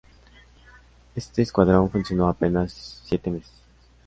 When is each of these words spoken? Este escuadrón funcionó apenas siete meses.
Este 1.15 1.43
escuadrón 1.43 1.91
funcionó 1.91 2.27
apenas 2.27 3.03
siete 3.05 3.29
meses. 3.29 3.51